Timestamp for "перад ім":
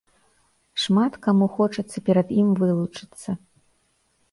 2.09-2.49